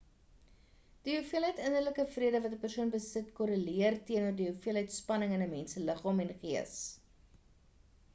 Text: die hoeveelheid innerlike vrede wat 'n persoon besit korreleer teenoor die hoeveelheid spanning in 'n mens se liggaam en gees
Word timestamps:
die 1.07 1.17
hoeveelheid 1.17 1.59
innerlike 1.65 2.05
vrede 2.13 2.39
wat 2.45 2.55
'n 2.57 2.61
persoon 2.63 2.93
besit 2.95 3.29
korreleer 3.39 3.97
teenoor 4.07 4.33
die 4.39 4.47
hoeveelheid 4.53 4.95
spanning 4.95 5.35
in 5.37 5.45
'n 5.47 5.49
mens 5.53 5.77
se 5.77 5.85
liggaam 5.91 6.23
en 6.25 6.33
gees 6.45 6.75